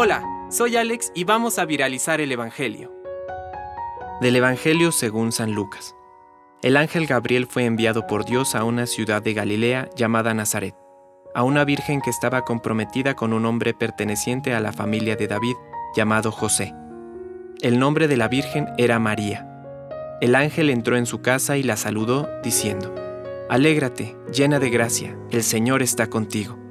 Hola, 0.00 0.22
soy 0.48 0.76
Alex 0.76 1.10
y 1.14 1.24
vamos 1.24 1.58
a 1.58 1.64
viralizar 1.64 2.20
el 2.20 2.30
Evangelio. 2.30 2.92
Del 4.20 4.36
Evangelio 4.36 4.92
según 4.92 5.32
San 5.32 5.54
Lucas. 5.54 5.96
El 6.62 6.76
ángel 6.76 7.06
Gabriel 7.06 7.46
fue 7.46 7.64
enviado 7.64 8.06
por 8.06 8.24
Dios 8.24 8.54
a 8.54 8.64
una 8.64 8.86
ciudad 8.86 9.22
de 9.22 9.34
Galilea 9.34 9.90
llamada 9.96 10.34
Nazaret, 10.34 10.76
a 11.34 11.42
una 11.42 11.64
virgen 11.64 12.00
que 12.00 12.10
estaba 12.10 12.44
comprometida 12.44 13.14
con 13.14 13.32
un 13.32 13.44
hombre 13.44 13.74
perteneciente 13.74 14.54
a 14.54 14.60
la 14.60 14.72
familia 14.72 15.16
de 15.16 15.26
David 15.26 15.56
llamado 15.96 16.30
José. 16.30 16.74
El 17.62 17.80
nombre 17.80 18.08
de 18.08 18.18
la 18.18 18.28
virgen 18.28 18.68
era 18.78 18.98
María. 18.98 19.48
El 20.20 20.34
ángel 20.34 20.70
entró 20.70 20.96
en 20.96 21.06
su 21.06 21.22
casa 21.22 21.56
y 21.56 21.62
la 21.62 21.76
saludó, 21.76 22.28
diciendo, 22.44 22.94
Alégrate, 23.48 24.16
llena 24.32 24.60
de 24.60 24.70
gracia, 24.70 25.18
el 25.30 25.42
Señor 25.42 25.82
está 25.82 26.08
contigo. 26.08 26.67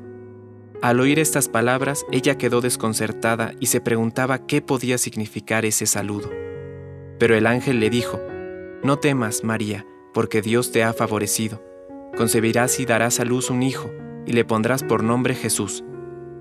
Al 0.81 0.99
oír 0.99 1.17
estas 1.17 1.49
palabras, 1.49 2.05
ella 2.11 2.37
quedó 2.37 2.61
desconcertada 2.61 3.53
y 3.59 3.67
se 3.67 3.81
preguntaba 3.81 4.45
qué 4.45 4.61
podía 4.61 4.99
significar 4.99 5.65
ese 5.65 5.87
saludo. 5.87 6.29
Pero 7.17 7.35
el 7.35 7.47
ángel 7.47 7.79
le 7.79 7.89
dijo, 7.89 8.21
No 8.83 8.99
temas, 8.99 9.43
María, 9.43 9.87
porque 10.13 10.43
Dios 10.43 10.71
te 10.71 10.83
ha 10.83 10.93
favorecido. 10.93 11.63
Concebirás 12.15 12.79
y 12.79 12.85
darás 12.85 13.19
a 13.19 13.25
luz 13.25 13.49
un 13.49 13.63
hijo, 13.63 13.91
y 14.27 14.33
le 14.33 14.45
pondrás 14.45 14.83
por 14.83 15.03
nombre 15.03 15.33
Jesús. 15.33 15.83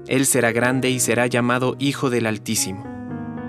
Él 0.07 0.27
será 0.27 0.53
grande 0.53 0.91
y 0.91 1.01
será 1.01 1.27
llamado 1.27 1.75
Hijo 1.79 2.11
del 2.11 2.27
Altísimo. 2.27 2.85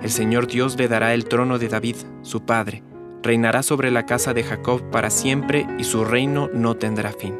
El 0.01 0.09
Señor 0.09 0.47
Dios 0.47 0.77
le 0.77 0.87
dará 0.87 1.13
el 1.13 1.25
trono 1.25 1.59
de 1.59 1.67
David, 1.67 1.97
su 2.21 2.45
padre, 2.45 2.81
reinará 3.21 3.61
sobre 3.61 3.91
la 3.91 4.05
casa 4.05 4.33
de 4.33 4.43
Jacob 4.43 4.89
para 4.89 5.09
siempre 5.09 5.67
y 5.77 5.83
su 5.83 6.05
reino 6.05 6.49
no 6.53 6.77
tendrá 6.77 7.11
fin. 7.11 7.35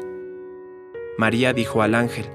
María 1.16 1.52
dijo 1.52 1.82
al 1.82 1.94
ángel, 1.94 2.26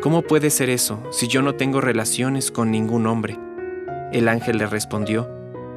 ¿Cómo 0.00 0.22
puede 0.22 0.48
ser 0.48 0.70
eso 0.70 1.02
si 1.10 1.28
yo 1.28 1.42
no 1.42 1.56
tengo 1.56 1.82
relaciones 1.82 2.50
con 2.50 2.70
ningún 2.70 3.06
hombre? 3.06 3.38
El 4.14 4.28
ángel 4.28 4.56
le 4.56 4.66
respondió, 4.66 5.28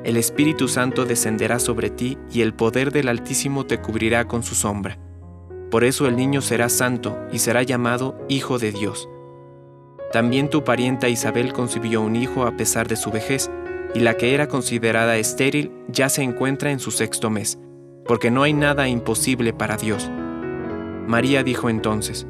El 0.05 0.16
Espíritu 0.16 0.70
Santo 0.70 1.04
descenderá 1.04 1.60
sobre 1.60 1.90
ti 1.90 2.18
y 2.32 2.40
el 2.40 2.54
poder 2.54 2.93
del 2.93 3.10
Altísimo 3.10 3.65
te 3.65 3.82
cubrirá 3.82 4.26
con 4.30 4.41
su 4.41 4.55
sombra. 4.55 4.98
Por 5.70 5.84
eso 5.84 6.07
el 6.07 6.15
niño 6.15 6.40
será 6.41 6.70
santo 6.70 7.18
y 7.34 7.40
será 7.40 7.63
llamado 7.63 8.18
Hijo 8.30 8.60
de 8.60 8.71
Dios. 8.71 9.10
También 10.13 10.49
tu 10.49 10.63
parienta 10.63 11.10
Isabel 11.10 11.52
concibió 11.52 12.02
un 12.02 12.15
hijo 12.15 12.46
a 12.46 12.55
pesar 12.55 12.87
de 12.87 12.96
su 12.96 13.12
vejez, 13.12 13.52
y 13.93 13.99
la 13.99 14.15
que 14.15 14.34
era 14.34 14.48
considerada 14.48 15.18
estéril 15.18 15.71
ya 15.90 16.08
se 16.08 16.24
encuentra 16.24 16.71
en 16.71 16.80
su 16.80 16.91
sexto 16.91 17.30
mes, 17.30 17.60
porque 18.05 18.32
no 18.32 18.43
hay 18.43 18.54
nada 18.54 18.87
imposible 18.87 19.52
para 19.52 19.76
Dios. 19.76 20.10
María 21.08 21.43
dijo 21.43 21.70
entonces, 21.70 22.26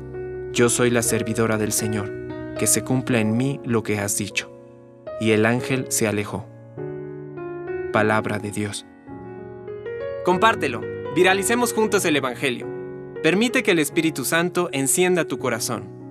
yo 0.54 0.70
soy 0.70 0.92
la 0.92 1.02
servidora 1.02 1.58
del 1.58 1.72
Señor, 1.72 2.12
que 2.60 2.68
se 2.68 2.84
cumpla 2.84 3.20
en 3.20 3.36
mí 3.36 3.60
lo 3.66 3.82
que 3.82 3.98
has 3.98 4.18
dicho. 4.18 4.52
Y 5.20 5.32
el 5.32 5.48
ángel 5.48 5.88
se 5.90 6.08
alejó. 6.08 6.46
Palabra 7.92 8.38
de 8.38 8.52
Dios. 8.52 8.86
Compártelo, 10.24 10.82
viralicemos 11.16 11.74
juntos 11.74 12.06
el 12.06 12.18
Evangelio. 12.18 12.68
Permite 13.24 13.64
que 13.64 13.72
el 13.72 13.80
Espíritu 13.80 14.26
Santo 14.26 14.70
encienda 14.72 15.26
tu 15.26 15.40
corazón. 15.40 16.03